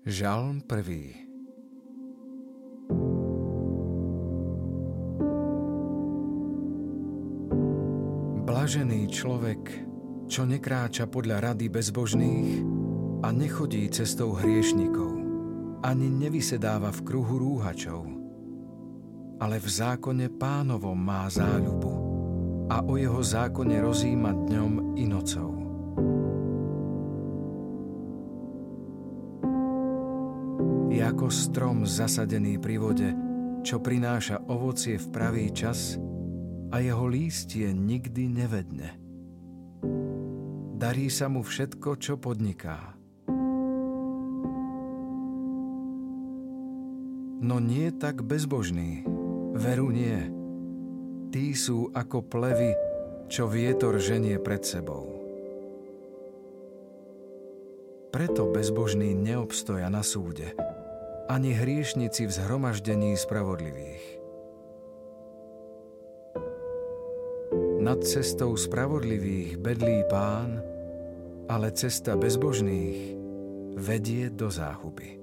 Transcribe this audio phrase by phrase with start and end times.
[0.00, 1.12] Žalm prvý
[8.48, 9.60] Blažený človek,
[10.24, 12.64] čo nekráča podľa rady bezbožných
[13.20, 15.20] a nechodí cestou hriešnikov,
[15.84, 18.08] ani nevysedáva v kruhu rúhačov,
[19.36, 21.94] ale v zákone pánovom má záľubu
[22.72, 25.59] a o jeho zákone rozíma dňom i nocou.
[31.10, 33.10] Ako strom zasadený pri vode,
[33.66, 35.98] čo prináša ovocie v pravý čas
[36.70, 38.94] a jeho lístie nikdy nevedne.
[40.78, 42.94] Darí sa mu všetko, čo podniká.
[47.42, 49.02] No nie tak bezbožný,
[49.58, 50.30] veru nie.
[51.34, 52.70] Tí sú ako plevy,
[53.26, 55.10] čo vietor ženie pred sebou.
[58.14, 60.54] Preto bezbožní neobstoja na súde,
[61.30, 64.18] ani hriešnici v zhromaždení spravodlivých.
[67.78, 70.58] Nad cestou spravodlivých bedlí pán,
[71.46, 73.14] ale cesta bezbožných
[73.78, 75.19] vedie do záhuby.